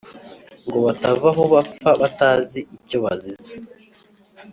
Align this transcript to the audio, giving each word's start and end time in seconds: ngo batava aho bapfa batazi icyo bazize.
ngo 0.65 0.77
batava 0.85 1.27
aho 1.33 1.43
bapfa 1.53 1.89
batazi 2.01 2.59
icyo 2.77 2.97
bazize. 3.03 3.55